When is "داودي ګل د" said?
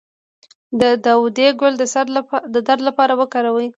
1.05-1.83